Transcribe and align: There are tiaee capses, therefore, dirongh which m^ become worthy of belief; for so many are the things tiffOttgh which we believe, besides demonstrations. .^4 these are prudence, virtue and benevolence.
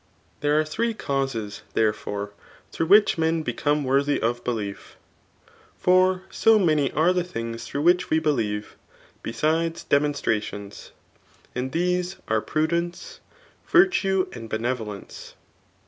There 0.39 0.59
are 0.59 0.63
tiaee 0.63 0.97
capses, 0.97 1.61
therefore, 1.75 2.31
dirongh 2.73 2.87
which 2.87 3.17
m^ 3.17 3.43
become 3.43 3.83
worthy 3.83 4.19
of 4.19 4.43
belief; 4.43 4.95
for 5.77 6.23
so 6.31 6.57
many 6.57 6.91
are 6.93 7.13
the 7.13 7.23
things 7.23 7.69
tiffOttgh 7.69 7.83
which 7.83 8.09
we 8.09 8.17
believe, 8.17 8.77
besides 9.21 9.83
demonstrations. 9.83 10.91
.^4 11.55 11.71
these 11.71 12.15
are 12.27 12.41
prudence, 12.41 13.19
virtue 13.67 14.25
and 14.33 14.49
benevolence. 14.49 15.35